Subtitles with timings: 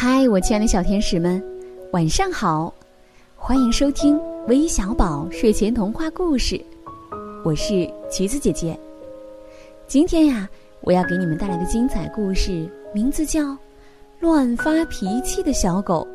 [0.00, 1.42] 嗨，我亲爱的小天使们，
[1.92, 2.72] 晚上好！
[3.34, 4.16] 欢迎收听
[4.46, 6.64] 微小宝睡前童话故事，
[7.44, 8.78] 我是橘子姐姐。
[9.88, 10.48] 今天呀，
[10.82, 13.40] 我要给你们带来的精彩故事名字叫
[14.20, 16.06] 《乱发脾气的小狗》，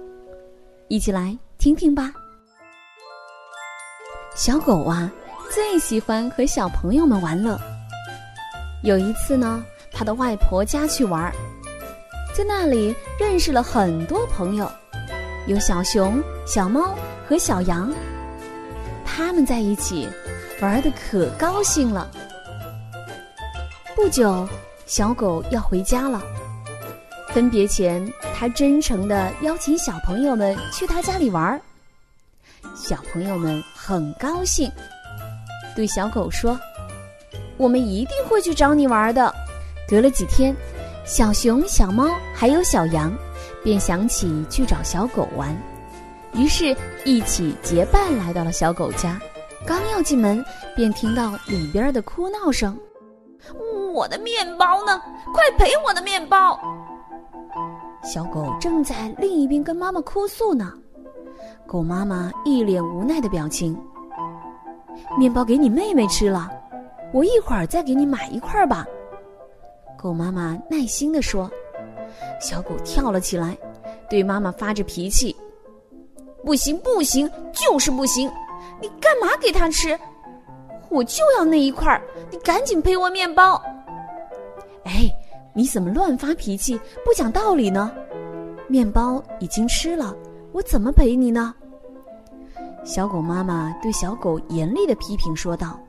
[0.88, 2.14] 一起来听听吧。
[4.34, 5.12] 小狗啊，
[5.54, 7.60] 最喜欢和小朋友们玩乐。
[8.82, 11.34] 有一次呢，他的外婆家去玩儿。
[12.34, 14.70] 在那里认识了很多朋友，
[15.46, 16.96] 有小熊、小猫
[17.30, 17.94] 和小羊。
[19.06, 20.10] 他们在一起
[20.60, 22.10] 玩的可高兴了。
[23.96, 24.50] 不久，
[24.88, 26.24] 小狗要回家了。
[27.30, 31.62] 分别前，他真诚的邀请小朋友们去他家里玩。
[32.76, 34.72] 小朋友们很高兴，
[35.76, 36.60] 对小狗说
[37.58, 39.32] ：“我们一定会去找你玩的。”
[39.88, 40.56] 隔了几天。
[41.06, 43.14] 小熊、小猫还有小羊，
[43.62, 45.54] 便想起去找小狗玩，
[46.34, 49.20] 于是，一起结伴来到了小狗家。
[49.68, 50.44] 刚要进门，
[50.78, 52.78] 便听到里边的哭闹声
[53.94, 55.02] ：“我的面包呢？
[55.34, 56.58] 快赔我的面包！”
[58.02, 60.72] 小狗正在另一边跟妈妈哭诉呢。
[61.68, 63.78] 狗妈妈一脸无奈的表情
[65.20, 66.50] ：“面包给你妹妹吃了，
[67.14, 68.86] 我一会儿再给你买一块吧。”
[70.04, 71.50] 狗妈妈耐心地说
[72.42, 73.58] ：“小狗跳了起来，
[74.10, 75.34] 对妈妈发着脾气
[76.44, 78.30] ：‘不行，不行，就是不行！
[78.82, 79.98] 你干嘛给他吃？
[80.90, 82.02] 我就要那一块儿！
[82.30, 83.54] 你赶紧赔我面包！’
[84.84, 85.10] 哎，
[85.54, 87.90] 你怎么乱发脾气，不讲道理呢？
[88.68, 90.14] 面包已经吃了，
[90.52, 91.56] 我怎么赔你呢？”
[92.84, 95.80] 小狗妈妈对小狗严厉的批评说道。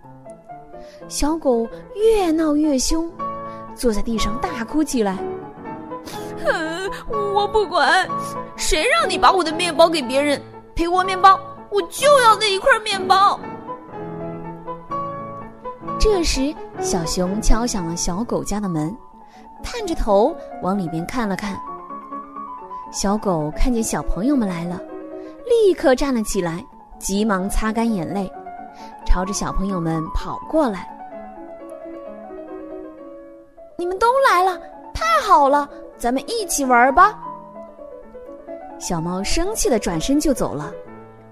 [1.09, 3.11] 小狗越闹越凶。
[3.75, 5.19] 坐在地上大哭起来。
[6.45, 6.91] 哼，
[7.35, 8.07] 我不管，
[8.57, 10.41] 谁让你把我的面包给别人？
[10.75, 11.39] 赔我面包，
[11.71, 13.39] 我就要那一块面包。
[15.99, 18.95] 这时，小熊敲响了小狗家的门，
[19.63, 21.59] 探着头往里面看了看。
[22.91, 24.81] 小狗看见小朋友们来了，
[25.47, 26.65] 立刻站了起来，
[26.99, 28.31] 急忙擦干眼泪，
[29.07, 30.91] 朝着小朋友们跑过来。
[34.05, 34.61] 都来了，
[34.93, 35.67] 太好了！
[35.97, 37.19] 咱们一起玩吧。
[38.79, 40.71] 小猫生气的转身就走了，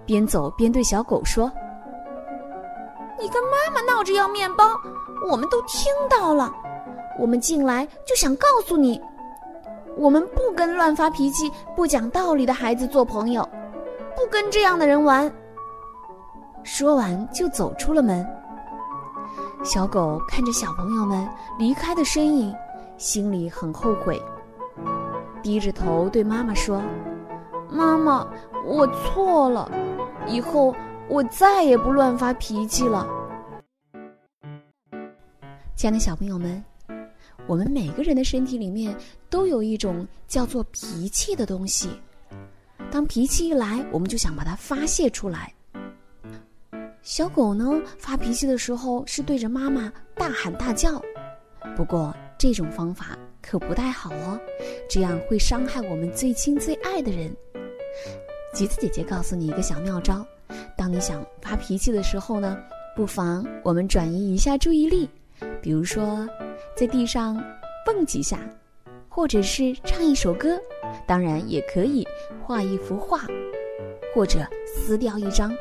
[0.06, 1.52] 边走边对小狗说
[3.20, 4.64] ：“你跟妈妈闹着要面包，
[5.30, 6.50] 我们都听到了。
[7.18, 8.98] 我们进来就想告诉你，
[9.98, 13.46] 我们不跟乱发脾气、不讲道理的孩子做朋友，
[14.16, 15.30] 不跟这样的人玩。”
[16.64, 18.26] 说完就走出了门。
[19.64, 22.52] 小狗看着小朋友们离开的身影，
[22.98, 24.20] 心里很后悔，
[25.40, 26.82] 低着头对妈妈说
[27.70, 28.26] ：“妈妈，
[28.66, 29.70] 我错了，
[30.26, 30.74] 以后
[31.08, 33.06] 我再也不乱发脾气了。”
[35.76, 36.62] 亲爱的小朋友们，
[37.46, 38.92] 我们每个人的身体里面
[39.30, 41.88] 都有一种叫做脾气的东西，
[42.90, 45.54] 当脾气一来，我们就想把它发泄出来。
[47.02, 51.02] 小狗呢，发脾气的时候是对着妈妈大喊大叫，
[51.76, 54.40] 不过这种方法可不太好哦，
[54.88, 57.34] 这样会伤害我们最亲最爱的人。
[58.54, 60.24] 橘子姐姐告诉你一个小妙招：
[60.76, 62.56] 当你想发脾气的时候呢，
[62.94, 65.10] 不妨我们转移一下注意力，
[65.60, 66.24] 比如说
[66.76, 67.42] 在地上
[67.84, 68.38] 蹦几下，
[69.08, 70.56] 或者是唱一首歌，
[71.04, 72.06] 当然也可以
[72.44, 73.26] 画一幅画，
[74.14, 75.52] 或者撕掉一张。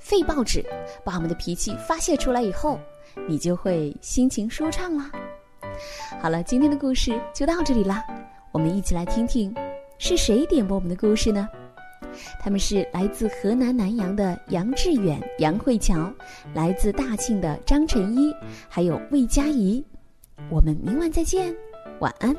[0.00, 0.64] 废报纸，
[1.04, 2.80] 把我们的脾气发泄出来以后，
[3.28, 5.12] 你就会心情舒畅啦。
[6.20, 8.02] 好了，今天的故事就到这里啦。
[8.50, 9.54] 我们一起来听听，
[9.98, 11.48] 是谁点播我们的故事呢？
[12.40, 16.12] 他们是来自河南南阳的杨志远、杨慧乔，
[16.54, 18.34] 来自大庆的张晨一，
[18.68, 19.84] 还有魏佳怡。
[20.50, 21.54] 我们明晚再见，
[22.00, 22.34] 晚安。